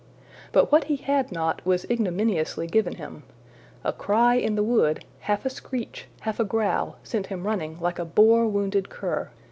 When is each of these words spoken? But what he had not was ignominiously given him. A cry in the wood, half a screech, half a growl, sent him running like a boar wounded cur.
But 0.51 0.71
what 0.71 0.85
he 0.85 0.95
had 0.95 1.31
not 1.31 1.63
was 1.63 1.85
ignominiously 1.87 2.65
given 2.65 2.95
him. 2.95 3.21
A 3.83 3.93
cry 3.93 4.33
in 4.33 4.55
the 4.55 4.63
wood, 4.63 5.05
half 5.19 5.45
a 5.45 5.49
screech, 5.51 6.07
half 6.21 6.39
a 6.39 6.43
growl, 6.43 6.97
sent 7.03 7.27
him 7.27 7.45
running 7.45 7.79
like 7.79 7.99
a 7.99 8.05
boar 8.05 8.47
wounded 8.47 8.89
cur. 8.89 9.29